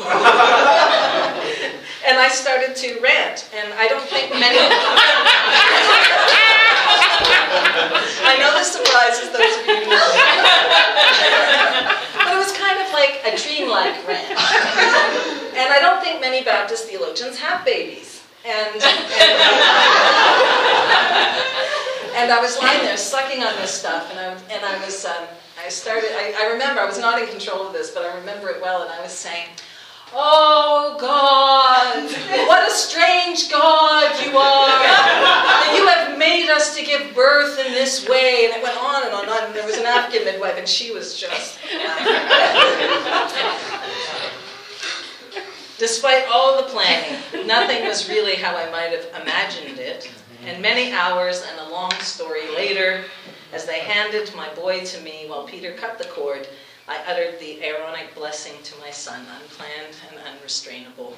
and 2.08 2.16
I 2.18 2.28
started 2.32 2.74
to 2.74 2.98
rant, 3.00 3.48
and 3.54 3.72
I 3.74 3.86
don't 3.86 4.08
think 4.08 4.32
many. 4.32 4.56
I 8.24 8.38
know 8.40 8.56
this 8.56 8.72
surprises 8.72 9.28
those 9.28 9.58
of 9.60 9.66
you 9.66 9.76
who 9.76 9.84
know. 9.92 10.08
but 12.16 12.32
it 12.32 12.38
was 12.40 12.48
kind 12.56 12.80
of 12.80 12.88
like 12.96 13.20
a 13.28 13.36
dreamlike 13.36 14.00
rant. 14.08 14.40
And 15.60 15.68
I 15.68 15.76
don't 16.00 16.12
think 16.12 16.20
many 16.20 16.44
Baptist 16.44 16.88
theologians 16.88 17.38
have 17.38 17.64
babies. 17.64 18.22
And, 18.44 18.74
and, 18.74 18.82
and 22.16 22.32
I 22.32 22.38
was 22.40 22.58
lying 22.58 22.82
there 22.84 22.96
sucking 22.96 23.42
on 23.42 23.54
this 23.56 23.70
stuff, 23.70 24.10
and 24.10 24.18
I, 24.18 24.32
and 24.50 24.64
I 24.64 24.82
was, 24.84 25.04
um, 25.04 25.26
I 25.62 25.68
started, 25.68 26.10
I, 26.12 26.32
I 26.40 26.52
remember, 26.52 26.80
I 26.80 26.86
was 26.86 26.98
not 26.98 27.20
in 27.20 27.28
control 27.28 27.66
of 27.66 27.74
this, 27.74 27.90
but 27.90 28.04
I 28.04 28.16
remember 28.16 28.48
it 28.48 28.62
well, 28.62 28.82
and 28.82 28.90
I 28.90 29.02
was 29.02 29.12
saying, 29.12 29.46
Oh 30.12 30.96
God, 30.98 32.10
what 32.48 32.68
a 32.68 32.72
strange 32.74 33.48
God 33.48 34.10
you 34.24 34.36
are. 34.36 34.66
That 34.66 35.72
you 35.76 35.86
have 35.86 36.18
made 36.18 36.50
us 36.50 36.74
to 36.76 36.84
give 36.84 37.14
birth 37.14 37.64
in 37.64 37.72
this 37.74 38.08
way. 38.08 38.46
And 38.46 38.56
it 38.56 38.62
went 38.62 38.76
on 38.76 39.04
and 39.04 39.14
on 39.14 39.22
and 39.22 39.30
on. 39.30 39.44
And 39.44 39.54
there 39.54 39.64
was 39.64 39.76
an 39.76 39.86
African 39.86 40.24
midwife, 40.24 40.58
and 40.58 40.66
she 40.66 40.90
was 40.90 41.16
just. 41.16 41.60
Despite 45.80 46.26
all 46.28 46.58
the 46.58 46.68
planning, 46.68 47.46
nothing 47.46 47.86
was 47.86 48.06
really 48.06 48.36
how 48.36 48.54
I 48.54 48.70
might 48.70 48.90
have 48.92 49.22
imagined 49.22 49.78
it. 49.78 50.12
And 50.44 50.60
many 50.60 50.92
hours 50.92 51.42
and 51.42 51.58
a 51.58 51.72
long 51.72 51.90
story 52.00 52.54
later, 52.54 53.04
as 53.54 53.64
they 53.64 53.78
handed 53.80 54.30
my 54.36 54.52
boy 54.52 54.84
to 54.84 55.00
me 55.00 55.24
while 55.26 55.44
Peter 55.44 55.72
cut 55.72 55.96
the 55.96 56.04
cord, 56.04 56.46
I 56.86 56.98
uttered 57.08 57.40
the 57.40 57.62
Aaronic 57.64 58.14
blessing 58.14 58.52
to 58.62 58.78
my 58.78 58.90
son, 58.90 59.24
unplanned 59.40 59.96
and 60.10 60.20
unrestrainable. 60.28 61.14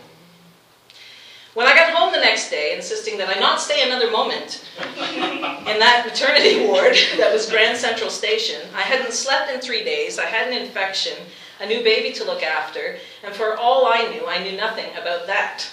When 1.54 1.66
I 1.66 1.75
got 1.75 1.92
home 1.92 2.12
the 2.12 2.21
next 2.21 2.49
day, 2.49 2.76
insisting 2.76 3.19
that 3.19 3.37
I 3.37 3.40
not 3.40 3.61
stay 3.61 3.83
another 3.83 4.12
moment 4.12 4.64
in 4.78 5.81
that 5.81 6.04
maternity 6.07 6.66
ward 6.66 6.97
that 7.16 7.33
was 7.33 7.50
Grand 7.50 7.76
Central 7.76 8.11
Station, 8.11 8.61
I 8.76 8.83
hadn't 8.83 9.12
slept 9.12 9.50
in 9.50 9.61
three 9.61 9.83
days, 9.83 10.21
I 10.21 10.26
had 10.26 10.52
an 10.52 10.62
infection, 10.62 11.14
a 11.62 11.66
new 11.66 11.83
baby 11.85 12.12
to 12.14 12.25
look 12.25 12.42
after, 12.42 12.99
and 13.23 13.33
for 13.33 13.57
all 13.57 13.87
I 13.87 14.09
knew, 14.09 14.26
I 14.26 14.42
knew 14.42 14.57
nothing 14.57 14.90
about 15.00 15.28
that. 15.28 15.64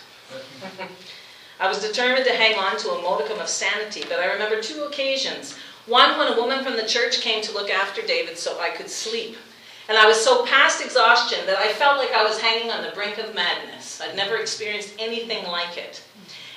I 1.60 1.68
was 1.68 1.82
determined 1.82 2.26
to 2.26 2.34
hang 2.34 2.58
on 2.58 2.78
to 2.78 2.92
a 2.92 3.02
modicum 3.02 3.40
of 3.40 3.50
sanity, 3.50 4.04
but 4.08 4.20
I 4.20 4.32
remember 4.32 4.62
two 4.62 4.84
occasions. 4.84 5.58
One 5.88 6.20
when 6.20 6.32
a 6.32 6.40
woman 6.40 6.64
from 6.64 6.76
the 6.76 6.86
church 6.86 7.22
came 7.22 7.42
to 7.42 7.54
look 7.54 7.72
after 7.72 8.04
David 8.04 8.38
so 8.38 8.60
I 8.60 8.70
could 8.70 8.90
sleep. 8.90 9.36
And 9.90 9.98
I 9.98 10.06
was 10.06 10.24
so 10.24 10.46
past 10.46 10.86
exhaustion 10.86 11.40
that 11.48 11.58
I 11.58 11.74
felt 11.74 11.98
like 11.98 12.14
I 12.14 12.24
was 12.24 12.40
hanging 12.40 12.70
on 12.70 12.84
the 12.84 12.92
brink 12.92 13.18
of 13.18 13.34
madness. 13.34 14.00
I'd 14.00 14.16
never 14.16 14.38
experienced 14.38 14.94
anything 15.00 15.48
like 15.48 15.78
it. 15.78 16.04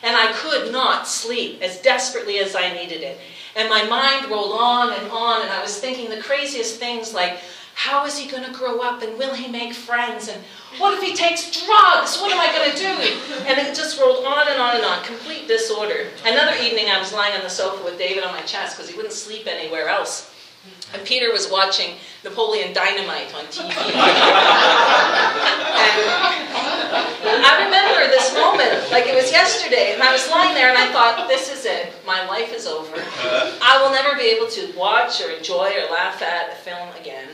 And 0.03 0.15
I 0.15 0.33
could 0.33 0.71
not 0.71 1.09
sleep 1.09 1.63
as 1.63 1.81
desperately 1.81 2.41
as 2.41 2.55
I 2.55 2.75
needed 2.75 3.03
it. 3.03 3.19
And 3.57 3.71
my 3.71 3.85
mind 3.85 4.31
rolled 4.31 4.59
on 4.61 4.93
and 4.93 5.11
on, 5.11 5.43
and 5.43 5.51
I 5.51 5.63
was 5.63 5.79
thinking 5.79 6.11
the 6.11 6.21
craziest 6.21 6.79
things 6.79 7.15
like, 7.15 7.39
how 7.75 8.05
is 8.05 8.19
he 8.19 8.31
going 8.31 8.45
to 8.45 8.53
grow 8.53 8.81
up 8.81 9.03
and 9.03 9.19
will 9.19 9.35
he 9.35 9.51
make 9.51 9.75
friends? 9.75 10.29
And 10.29 10.43
what 10.79 10.95
if 10.97 11.03
he 11.03 11.15
takes 11.15 11.51
drugs? 11.51 12.19
What 12.21 12.33
am 12.33 12.41
I 12.41 12.53
going 12.53 12.71
to 12.71 12.77
do? 12.77 13.45
And 13.47 13.59
it 13.59 13.75
just 13.75 14.01
rolled 14.01 14.25
on 14.25 14.49
and 14.49 14.61
on 14.61 14.77
and 14.77 14.85
on, 14.85 15.05
complete 15.05 15.49
disorder. 15.49 16.09
Another 16.25 16.57
evening, 16.63 16.87
I 16.89 16.99
was 16.99 17.13
lying 17.13 17.35
on 17.35 17.43
the 17.43 17.51
sofa 17.51 17.83
with 17.85 17.99
David 17.99 18.25
on 18.25 18.33
my 18.33 18.43
chest 18.43 18.77
because 18.77 18.91
he 18.91 18.97
wouldn't 18.97 19.15
sleep 19.15 19.47
anywhere 19.47 19.89
else. 19.89 20.33
And 20.95 21.05
Peter 21.05 21.33
was 21.33 21.51
watching 21.51 21.97
Napoleon 22.23 22.73
Dynamite 22.73 23.35
on 23.35 23.45
TV. 23.47 23.65
and 23.65 23.75
I 27.43 27.65
remember 27.65 28.07
this 28.13 28.33
moment 28.35 28.91
like 28.93 29.07
it 29.07 29.15
was 29.15 29.33
yesterday, 29.33 29.93
and 29.95 30.03
I 30.03 30.13
was 30.13 30.29
lying 30.31 30.55
there 30.55 30.69
and 30.69 30.79
I 30.79 30.93
thought, 30.93 31.27
this 31.29 31.51
is 31.51 31.65
it. 31.65 31.93
My 32.07 32.25
life 32.29 32.55
is 32.55 32.67
over. 32.67 32.95
I 32.95 33.81
will 33.83 33.91
never 33.91 34.17
be 34.17 34.25
able 34.25 34.47
to 34.49 34.73
watch 34.79 35.21
or 35.21 35.31
enjoy 35.31 35.73
or 35.81 35.91
laugh 35.91 36.23
at 36.23 36.53
a 36.53 36.57
film 36.57 36.89
again. 37.01 37.29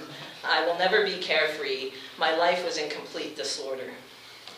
I 0.48 0.64
will 0.66 0.78
never 0.78 1.04
be 1.04 1.18
carefree. 1.18 1.92
My 2.18 2.36
life 2.36 2.64
was 2.64 2.78
in 2.78 2.90
complete 2.90 3.36
disorder. 3.36 3.90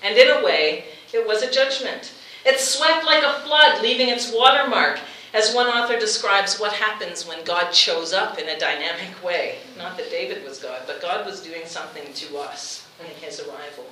And 0.02 0.16
in 0.16 0.28
a 0.28 0.44
way, 0.44 0.84
it 1.12 1.26
was 1.26 1.42
a 1.42 1.50
judgment. 1.50 2.12
It 2.46 2.58
swept 2.58 3.04
like 3.04 3.22
a 3.22 3.40
flood, 3.40 3.82
leaving 3.82 4.08
its 4.08 4.32
watermark 4.32 4.98
as 5.34 5.54
one 5.54 5.66
author 5.66 5.98
describes 5.98 6.58
what 6.58 6.72
happens 6.72 7.26
when 7.26 7.44
God 7.44 7.72
shows 7.74 8.12
up 8.12 8.38
in 8.38 8.48
a 8.48 8.58
dynamic 8.58 9.22
way. 9.22 9.58
Not 9.76 9.96
that 9.96 10.10
David 10.10 10.44
was 10.44 10.58
God, 10.58 10.82
but 10.86 11.02
God 11.02 11.26
was 11.26 11.42
doing 11.42 11.66
something 11.66 12.12
to 12.12 12.38
us 12.38 12.86
in 13.00 13.06
his 13.22 13.40
arrival. 13.40 13.86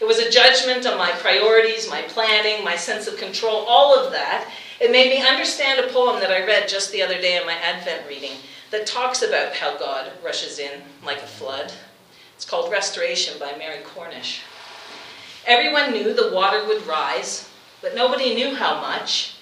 It 0.00 0.06
was 0.06 0.18
a 0.18 0.30
judgment 0.30 0.86
on 0.86 0.98
my 0.98 1.10
priorities, 1.12 1.88
my 1.88 2.02
planning, 2.02 2.64
my 2.64 2.76
sense 2.76 3.06
of 3.06 3.18
control, 3.18 3.64
all 3.68 3.96
of 3.96 4.12
that. 4.12 4.50
It 4.80 4.90
made 4.90 5.10
me 5.10 5.24
understand 5.24 5.78
a 5.78 5.92
poem 5.92 6.20
that 6.20 6.30
I 6.30 6.44
read 6.44 6.68
just 6.68 6.90
the 6.90 7.02
other 7.02 7.20
day 7.20 7.36
in 7.36 7.46
my 7.46 7.54
Advent 7.54 8.08
reading 8.08 8.32
that 8.72 8.86
talks 8.86 9.22
about 9.22 9.54
how 9.54 9.78
God 9.78 10.10
rushes 10.24 10.58
in 10.58 10.80
like 11.04 11.18
a 11.18 11.26
flood. 11.26 11.72
It's 12.34 12.44
called 12.44 12.72
Restoration 12.72 13.38
by 13.38 13.54
Mary 13.56 13.84
Cornish. 13.84 14.40
Everyone 15.46 15.92
knew 15.92 16.14
the 16.14 16.32
water 16.34 16.66
would 16.66 16.86
rise, 16.86 17.48
but 17.82 17.94
nobody 17.94 18.34
knew 18.34 18.54
how 18.54 18.80
much. 18.80 19.36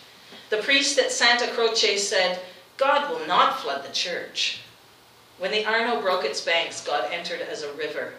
The 0.51 0.59
priest 0.59 0.99
at 0.99 1.13
Santa 1.13 1.47
Croce 1.47 1.97
said, 1.97 2.41
God 2.77 3.09
will 3.09 3.25
not 3.27 3.61
flood 3.61 3.85
the 3.85 3.93
church. 3.93 4.63
When 5.39 5.53
the 5.53 5.65
Arno 5.65 6.03
broke 6.03 6.25
its 6.25 6.41
banks, 6.41 6.85
God 6.85 7.09
entered 7.13 7.41
as 7.41 7.63
a 7.63 7.73
river. 7.75 8.15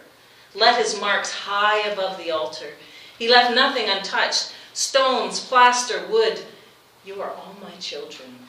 Let 0.54 0.80
his 0.80 0.98
marks 0.98 1.30
high 1.30 1.88
above 1.90 2.16
the 2.16 2.30
altar. 2.30 2.70
He 3.18 3.28
left 3.28 3.54
nothing 3.54 3.88
untouched 3.88 4.54
stones, 4.72 5.40
plaster, 5.40 6.06
wood. 6.06 6.40
You 7.04 7.20
are 7.20 7.30
all 7.30 7.54
my 7.60 7.72
children. 7.78 8.41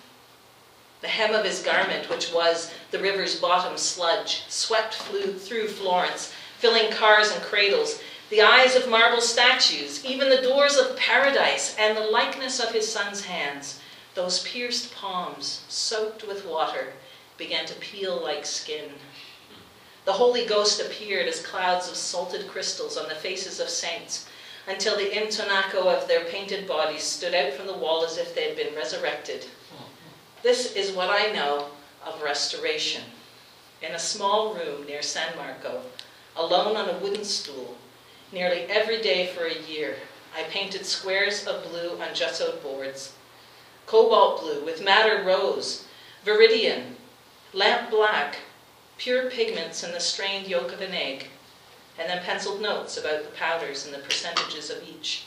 The 1.03 1.09
hem 1.09 1.35
of 1.35 1.43
his 1.43 1.61
garment, 1.61 2.09
which 2.09 2.31
was 2.31 2.73
the 2.91 2.97
river's 2.97 3.37
bottom 3.37 3.77
sludge, 3.77 4.43
swept 4.47 4.95
through 4.95 5.67
Florence, 5.67 6.31
filling 6.59 6.91
cars 6.91 7.29
and 7.29 7.43
cradles, 7.43 7.99
the 8.29 8.41
eyes 8.41 8.77
of 8.77 8.89
marble 8.89 9.19
statues, 9.19 10.05
even 10.05 10.29
the 10.29 10.41
doors 10.41 10.77
of 10.77 10.95
paradise, 10.95 11.75
and 11.77 11.97
the 11.97 12.07
likeness 12.07 12.61
of 12.61 12.71
his 12.71 12.89
son's 12.89 13.25
hands, 13.25 13.81
those 14.15 14.43
pierced 14.43 14.95
palms, 14.95 15.65
soaked 15.67 16.25
with 16.25 16.45
water, 16.45 16.93
began 17.37 17.65
to 17.65 17.75
peel 17.75 18.15
like 18.15 18.45
skin. 18.45 18.93
The 20.05 20.13
Holy 20.13 20.45
Ghost 20.45 20.79
appeared 20.79 21.27
as 21.27 21.45
clouds 21.45 21.89
of 21.89 21.97
salted 21.97 22.47
crystals 22.47 22.95
on 22.95 23.09
the 23.09 23.15
faces 23.15 23.59
of 23.59 23.67
saints, 23.67 24.25
until 24.67 24.95
the 24.95 25.11
intonaco 25.13 25.93
of 25.93 26.07
their 26.07 26.23
painted 26.23 26.65
bodies 26.65 27.03
stood 27.03 27.35
out 27.35 27.51
from 27.51 27.67
the 27.67 27.77
wall 27.77 28.05
as 28.05 28.17
if 28.17 28.33
they 28.33 28.47
had 28.47 28.55
been 28.55 28.73
resurrected. 28.73 29.43
Hmm. 29.69 29.92
This 30.43 30.75
is 30.75 30.91
what 30.91 31.09
I 31.09 31.31
know 31.31 31.69
of 32.05 32.21
restoration. 32.21 33.03
In 33.81 33.93
a 33.93 33.99
small 33.99 34.53
room 34.53 34.85
near 34.85 35.01
San 35.01 35.37
Marco, 35.37 35.83
alone 36.35 36.75
on 36.75 36.89
a 36.89 36.97
wooden 36.97 37.23
stool, 37.23 37.77
nearly 38.29 38.63
every 38.63 39.01
day 39.01 39.27
for 39.27 39.45
a 39.45 39.57
year, 39.57 39.95
I 40.37 40.43
painted 40.43 40.85
squares 40.85 41.47
of 41.47 41.63
blue 41.63 41.91
on 41.91 42.09
gessoed 42.09 42.61
boards. 42.61 43.13
Cobalt 43.85 44.41
blue 44.41 44.65
with 44.65 44.83
madder 44.83 45.23
rose, 45.23 45.85
viridian, 46.25 46.95
lamp 47.53 47.89
black, 47.89 48.39
pure 48.97 49.29
pigments 49.29 49.81
in 49.81 49.93
the 49.93 50.01
strained 50.01 50.47
yolk 50.47 50.73
of 50.73 50.81
an 50.81 50.93
egg, 50.93 51.27
and 51.97 52.09
then 52.09 52.21
penciled 52.21 52.61
notes 52.61 52.97
about 52.97 53.23
the 53.23 53.31
powders 53.37 53.85
and 53.85 53.93
the 53.93 53.99
percentages 53.99 54.69
of 54.69 54.83
each. 54.83 55.23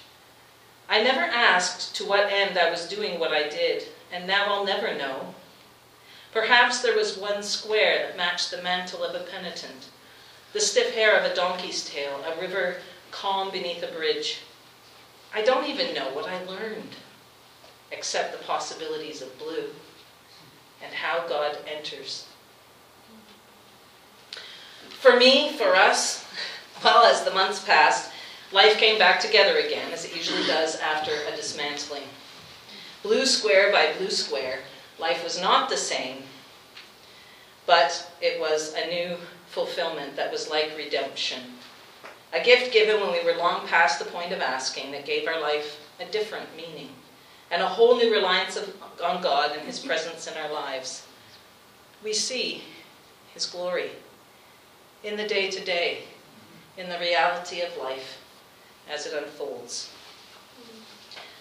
I 0.91 1.03
never 1.03 1.23
asked 1.23 1.97
to 1.97 2.05
what 2.05 2.31
end 2.31 2.59
I 2.59 2.71
was 2.71 2.87
doing 2.87 3.19
what 3.19 3.33
I 3.33 3.49
did, 3.49 3.89
and 4.13 4.27
now 4.27 4.47
I'll 4.47 4.65
never 4.65 4.95
know. 4.95 5.35
Perhaps 6.33 6.81
there 6.81 6.97
was 6.97 7.17
one 7.17 7.43
square 7.43 8.07
that 8.07 8.17
matched 8.17 8.51
the 8.51 8.63
mantle 8.63 9.03
of 9.03 9.15
a 9.15 9.25
penitent, 9.25 9.89
the 10.53 10.61
stiff 10.61 10.95
hair 10.95 11.17
of 11.17 11.25
a 11.25 11.35
donkey's 11.35 11.89
tail, 11.89 12.21
a 12.25 12.41
river 12.41 12.77
calm 13.11 13.51
beneath 13.51 13.83
a 13.83 13.93
bridge. 13.93 14.41
I 15.35 15.43
don't 15.43 15.69
even 15.69 15.95
know 15.95 16.11
what 16.15 16.29
I 16.29 16.45
learned, 16.45 16.97
except 17.91 18.33
the 18.33 18.45
possibilities 18.45 19.23
of 19.23 19.39
blue 19.39 19.71
and 20.83 20.95
how 20.95 21.27
God 21.27 21.57
enters. 21.67 22.27
For 24.91 25.17
me, 25.17 25.53
for 25.53 25.75
us, 25.75 26.25
well, 26.85 27.05
as 27.05 27.23
the 27.25 27.31
months 27.33 27.65
passed, 27.65 28.11
life 28.53 28.79
came 28.79 28.99
back 28.99 29.21
together 29.21 29.59
again, 29.59 29.93
as 29.93 30.05
it 30.05 30.15
usually 30.15 30.47
does 30.47 30.77
after 30.77 31.13
a 31.13 31.37
dismantling. 31.37 32.03
Blue 33.07 33.25
square 33.25 33.71
by 33.71 33.93
blue 33.93 34.11
square, 34.11 34.59
life 34.99 35.23
was 35.23 35.41
not 35.41 35.69
the 35.69 35.77
same, 35.77 36.25
but 37.65 38.11
it 38.21 38.41
was 38.41 38.75
a 38.75 38.89
new 38.89 39.17
fulfillment 39.47 40.17
that 40.17 40.33
was 40.33 40.51
like 40.51 40.77
redemption. 40.77 41.39
A 42.33 42.43
gift 42.43 42.73
given 42.73 43.01
when 43.01 43.13
we 43.13 43.23
were 43.23 43.39
long 43.39 43.65
past 43.69 44.01
the 44.01 44.07
point 44.07 44.33
of 44.33 44.41
asking 44.41 44.91
that 44.91 45.07
gave 45.07 45.29
our 45.29 45.41
life 45.41 45.89
a 46.01 46.05
different 46.07 46.57
meaning 46.57 46.89
and 47.53 47.63
a 47.63 47.69
whole 47.69 47.97
new 47.97 48.13
reliance 48.13 48.57
of, 48.57 48.75
on 49.01 49.23
God 49.23 49.53
and 49.53 49.65
His 49.65 49.79
presence 49.79 50.27
in 50.27 50.37
our 50.37 50.53
lives. 50.53 51.07
We 52.03 52.13
see 52.13 52.65
His 53.33 53.47
glory 53.47 53.91
in 55.05 55.17
the 55.17 55.29
day 55.29 55.49
to 55.49 55.65
day, 55.65 56.03
in 56.77 56.89
the 56.89 56.99
reality 56.99 57.61
of 57.61 57.77
life 57.77 58.21
as 58.91 59.07
it 59.07 59.15
unfolds. 59.15 59.93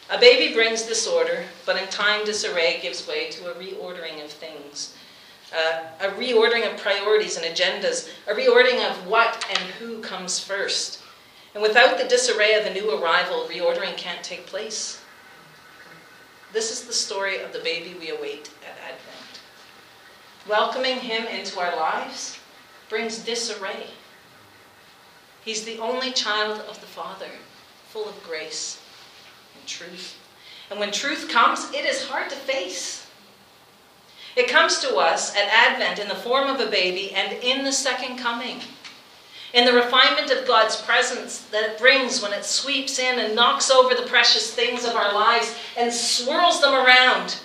A 0.10 0.20
baby 0.20 0.54
brings 0.54 0.84
disorder, 0.84 1.46
but 1.66 1.78
in 1.78 1.88
time, 1.88 2.26
disarray 2.26 2.80
gives 2.80 3.08
way 3.08 3.30
to 3.32 3.50
a 3.50 3.56
reordering 3.56 4.24
of 4.24 4.30
things. 4.30 4.96
Uh, 5.52 5.84
a 6.00 6.10
reordering 6.10 6.72
of 6.72 6.80
priorities 6.80 7.38
and 7.38 7.46
agendas, 7.46 8.10
a 8.28 8.34
reordering 8.34 8.88
of 8.88 9.08
what 9.08 9.44
and 9.50 9.58
who 9.80 10.02
comes 10.02 10.40
first. 10.40 11.02
And 11.56 11.64
without 11.64 11.98
the 11.98 12.08
disarray 12.08 12.54
of 12.54 12.68
a 12.68 12.74
new 12.74 12.92
arrival, 12.92 13.48
reordering 13.50 13.98
can't 13.98 14.24
take 14.24 14.46
place. 14.46 15.02
This 16.54 16.72
is 16.72 16.86
the 16.86 16.94
story 16.94 17.42
of 17.42 17.52
the 17.52 17.60
baby 17.60 17.96
we 18.00 18.12
await 18.12 18.52
at 18.64 18.78
Advent. 18.84 19.40
Welcoming 20.48 20.98
him 20.98 21.26
into 21.26 21.60
our 21.60 21.76
lives 21.76 22.38
brings 22.90 23.18
disarray. 23.18 23.88
He's 25.44 25.66
the 25.66 25.80
only 25.80 26.12
child 26.12 26.62
of 26.70 26.80
the 26.80 26.88
Father, 26.88 27.30
full 27.90 28.08
of 28.08 28.24
grace 28.24 28.80
truth. 29.66 30.18
And 30.70 30.80
when 30.80 30.92
truth 30.92 31.30
comes, 31.30 31.72
it 31.74 31.86
is 31.86 32.08
hard 32.08 32.30
to 32.30 32.36
face. 32.36 33.08
It 34.36 34.50
comes 34.50 34.80
to 34.80 34.98
us 34.98 35.36
at 35.36 35.48
Advent 35.48 36.00
in 36.00 36.08
the 36.08 36.16
form 36.16 36.50
of 36.50 36.60
a 36.60 36.70
baby 36.70 37.12
and 37.12 37.34
in 37.44 37.64
the 37.64 37.72
second 37.72 38.18
coming. 38.18 38.60
In 39.54 39.66
the 39.66 39.74
refinement 39.74 40.32
of 40.32 40.46
God's 40.46 40.76
presence 40.82 41.40
that 41.52 41.64
it 41.64 41.78
brings 41.80 42.22
when 42.22 42.34
it 42.34 42.44
sweeps 42.44 43.00
in 43.00 43.20
and 43.20 43.36
knocks 43.36 43.72
over 43.72 43.96
the 43.96 44.08
precious 44.08 44.54
things 44.54 44.84
of 44.84 44.96
our 44.96 45.14
lives 45.14 45.56
and 45.78 45.94
swirls 45.94 46.60
them 46.60 46.74
around 46.74 47.38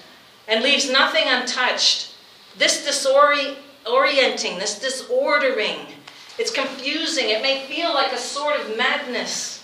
and 0.48 0.64
leaves 0.64 0.90
nothing 0.90 1.24
untouched. 1.26 2.12
This 2.58 2.84
disorienting, 2.84 4.58
this 4.58 4.80
disordering, 4.80 5.86
it's 6.40 6.50
confusing. 6.50 7.28
It 7.28 7.42
may 7.42 7.66
feel 7.66 7.94
like 7.94 8.12
a 8.12 8.18
sort 8.18 8.58
of 8.58 8.76
madness. 8.76 9.59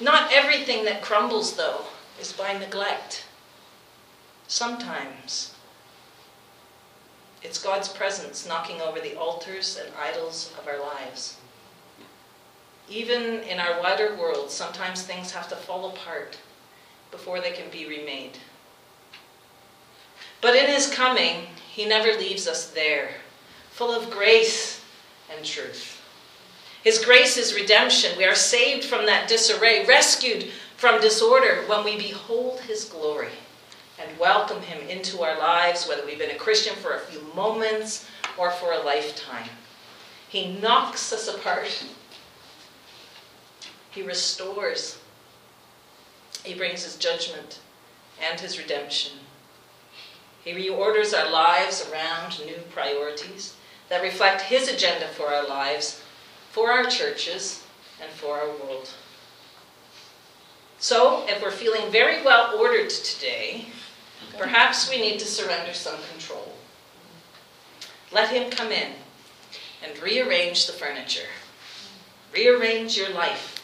Not 0.00 0.32
everything 0.32 0.84
that 0.84 1.02
crumbles, 1.02 1.56
though, 1.56 1.86
is 2.20 2.32
by 2.32 2.52
neglect. 2.52 3.24
Sometimes 4.46 5.54
it's 7.42 7.62
God's 7.62 7.88
presence 7.88 8.46
knocking 8.46 8.80
over 8.80 9.00
the 9.00 9.16
altars 9.16 9.78
and 9.82 9.94
idols 9.96 10.52
of 10.58 10.66
our 10.66 10.80
lives. 10.80 11.36
Even 12.88 13.40
in 13.42 13.58
our 13.58 13.80
wider 13.80 14.14
world, 14.16 14.50
sometimes 14.50 15.02
things 15.02 15.32
have 15.32 15.48
to 15.48 15.56
fall 15.56 15.88
apart 15.90 16.38
before 17.10 17.40
they 17.40 17.52
can 17.52 17.70
be 17.70 17.86
remade. 17.86 18.38
But 20.40 20.54
in 20.54 20.66
his 20.66 20.88
coming, 20.88 21.46
he 21.70 21.86
never 21.86 22.18
leaves 22.18 22.46
us 22.46 22.70
there, 22.70 23.10
full 23.70 23.92
of 23.92 24.10
grace 24.10 24.80
and 25.34 25.44
truth. 25.44 25.95
His 26.86 27.04
grace 27.04 27.36
is 27.36 27.52
redemption. 27.52 28.16
We 28.16 28.26
are 28.26 28.36
saved 28.36 28.84
from 28.84 29.06
that 29.06 29.26
disarray, 29.26 29.84
rescued 29.86 30.52
from 30.76 31.00
disorder 31.00 31.64
when 31.66 31.82
we 31.82 31.96
behold 31.96 32.60
his 32.60 32.84
glory 32.84 33.32
and 33.98 34.16
welcome 34.20 34.62
him 34.62 34.86
into 34.88 35.24
our 35.24 35.36
lives, 35.36 35.88
whether 35.88 36.06
we've 36.06 36.20
been 36.20 36.30
a 36.30 36.36
Christian 36.36 36.76
for 36.76 36.94
a 36.94 37.00
few 37.00 37.20
moments 37.34 38.06
or 38.38 38.52
for 38.52 38.70
a 38.70 38.84
lifetime. 38.84 39.48
He 40.28 40.60
knocks 40.60 41.12
us 41.12 41.26
apart 41.26 41.84
he 43.90 44.02
restores. 44.02 44.98
He 46.44 46.54
brings 46.54 46.84
his 46.84 46.94
judgment 46.94 47.58
and 48.22 48.38
his 48.38 48.58
redemption. 48.58 49.12
He 50.44 50.52
reorders 50.52 51.18
our 51.18 51.32
lives 51.32 51.90
around 51.90 52.38
new 52.44 52.58
priorities 52.70 53.56
that 53.88 54.02
reflect 54.02 54.42
his 54.42 54.68
agenda 54.68 55.08
for 55.08 55.34
our 55.34 55.48
lives, 55.48 56.02
for 56.56 56.72
our 56.72 56.86
churches, 56.86 57.62
and 58.00 58.10
for 58.10 58.38
our 58.38 58.48
world. 58.48 58.88
So, 60.78 61.26
if 61.28 61.42
we're 61.42 61.50
feeling 61.50 61.92
very 61.92 62.22
well 62.22 62.58
ordered 62.58 62.88
today, 62.88 63.66
perhaps 64.38 64.88
we 64.88 64.98
need 64.98 65.18
to 65.18 65.26
surrender 65.26 65.74
some 65.74 65.98
control. 66.10 66.54
Let 68.10 68.30
him 68.30 68.50
come 68.50 68.72
in 68.72 68.92
and 69.84 70.02
rearrange 70.02 70.66
the 70.66 70.72
furniture, 70.72 71.28
rearrange 72.32 72.96
your 72.96 73.10
life 73.10 73.56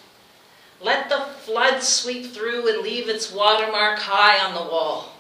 let 0.83 1.09
the 1.09 1.21
flood 1.45 1.81
sweep 1.81 2.27
through 2.27 2.69
and 2.69 2.83
leave 2.83 3.09
its 3.09 3.33
watermark 3.33 4.01
high 4.01 4.45
on 4.45 4.53
the 4.53 4.69
wall. 4.69 5.13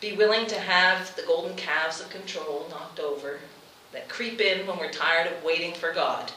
Be 0.00 0.12
willing 0.12 0.46
to 0.46 0.60
have 0.60 1.14
the 1.16 1.22
golden 1.22 1.56
calves 1.56 2.00
of 2.00 2.08
control 2.08 2.68
knocked 2.70 3.00
over 3.00 3.40
that 3.92 4.08
creep 4.08 4.40
in 4.40 4.66
when 4.66 4.78
we're 4.78 4.92
tired 4.92 5.30
of 5.30 5.44
waiting 5.44 5.74
for 5.74 5.92
God. 5.92 6.32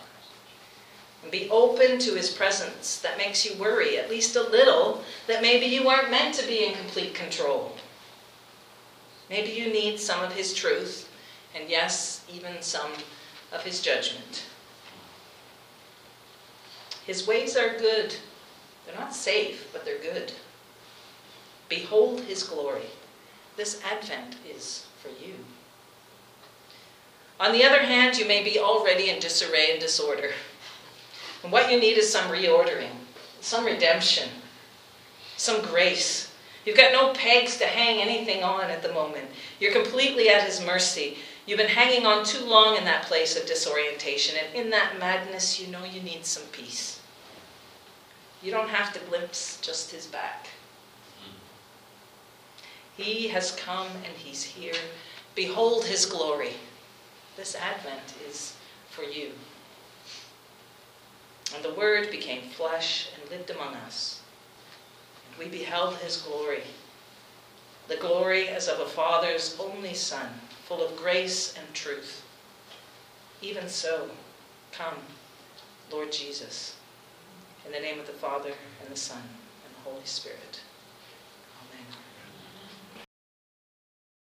And 1.21 1.31
be 1.31 1.49
open 1.49 1.99
to 1.99 2.15
his 2.15 2.29
presence 2.29 2.99
that 3.01 3.17
makes 3.17 3.45
you 3.45 3.55
worry, 3.61 3.97
at 3.97 4.09
least 4.09 4.35
a 4.35 4.49
little, 4.49 5.03
that 5.27 5.41
maybe 5.41 5.65
you 5.65 5.87
aren't 5.87 6.11
meant 6.11 6.35
to 6.35 6.47
be 6.47 6.65
in 6.65 6.73
complete 6.73 7.13
control. 7.13 7.77
Maybe 9.29 9.51
you 9.51 9.71
need 9.71 9.99
some 9.99 10.21
of 10.23 10.33
his 10.33 10.53
truth, 10.53 11.09
and 11.55 11.69
yes, 11.69 12.25
even 12.31 12.61
some 12.61 12.91
of 13.53 13.63
his 13.63 13.81
judgment. 13.81 14.45
His 17.05 17.27
ways 17.27 17.55
are 17.55 17.77
good. 17.77 18.15
They're 18.85 18.95
not 18.95 19.15
safe, 19.15 19.69
but 19.71 19.85
they're 19.85 19.99
good. 19.99 20.33
Behold 21.69 22.21
his 22.21 22.43
glory. 22.43 22.87
This 23.55 23.81
Advent 23.83 24.35
is 24.49 24.85
for 25.01 25.09
you. 25.09 25.35
On 27.39 27.51
the 27.51 27.63
other 27.63 27.81
hand, 27.81 28.17
you 28.17 28.27
may 28.27 28.43
be 28.43 28.59
already 28.59 29.09
in 29.09 29.19
disarray 29.19 29.71
and 29.71 29.79
disorder. 29.79 30.31
And 31.43 31.51
what 31.51 31.71
you 31.71 31.79
need 31.79 31.97
is 31.97 32.11
some 32.11 32.31
reordering, 32.31 32.91
some 33.41 33.65
redemption, 33.65 34.29
some 35.35 35.61
grace. 35.61 36.31
You've 36.65 36.77
got 36.77 36.93
no 36.93 37.11
pegs 37.13 37.57
to 37.57 37.65
hang 37.65 37.99
anything 37.99 38.43
on 38.43 38.69
at 38.69 38.81
the 38.81 38.93
moment. 38.93 39.25
You're 39.59 39.73
completely 39.73 40.29
at 40.29 40.43
His 40.43 40.61
mercy. 40.65 41.17
You've 41.45 41.57
been 41.57 41.67
hanging 41.67 42.05
on 42.05 42.23
too 42.23 42.45
long 42.45 42.77
in 42.77 42.85
that 42.85 43.03
place 43.03 43.37
of 43.37 43.45
disorientation, 43.45 44.37
and 44.37 44.55
in 44.55 44.69
that 44.69 44.97
madness, 44.97 45.59
you 45.59 45.67
know 45.67 45.83
you 45.83 46.01
need 46.01 46.25
some 46.25 46.43
peace. 46.53 47.01
You 48.41 48.51
don't 48.51 48.69
have 48.69 48.93
to 48.93 48.99
glimpse 48.99 49.59
just 49.61 49.91
his 49.91 50.05
back. 50.05 50.47
He 52.95 53.29
has 53.29 53.51
come 53.51 53.87
and 54.05 54.13
he's 54.15 54.43
here. 54.43 54.73
Behold 55.33 55.85
his 55.85 56.05
glory. 56.05 56.53
This 57.35 57.55
Advent 57.55 58.13
is 58.27 58.55
for 58.89 59.03
you. 59.03 59.31
And 61.55 61.63
the 61.63 61.73
Word 61.73 62.11
became 62.11 62.49
flesh 62.49 63.09
and 63.19 63.29
lived 63.29 63.49
among 63.49 63.75
us. 63.75 64.21
And 65.29 65.37
we 65.39 65.57
beheld 65.57 65.95
his 65.95 66.17
glory, 66.17 66.63
the 67.87 67.97
glory 67.97 68.47
as 68.47 68.67
of 68.67 68.79
a 68.79 68.85
Father's 68.85 69.57
only 69.59 69.93
Son, 69.93 70.27
full 70.65 70.83
of 70.83 70.95
grace 70.95 71.55
and 71.57 71.73
truth. 71.73 72.23
Even 73.41 73.67
so, 73.67 74.09
come, 74.71 74.95
Lord 75.91 76.11
Jesus, 76.11 76.77
in 77.65 77.71
the 77.71 77.79
name 77.79 77.99
of 77.99 78.07
the 78.07 78.13
Father, 78.13 78.53
and 78.81 78.91
the 78.91 78.99
Son, 78.99 79.21
and 79.21 79.75
the 79.75 79.89
Holy 79.89 80.05
Spirit. 80.05 80.62